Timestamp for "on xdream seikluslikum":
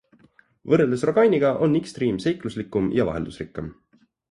1.67-2.91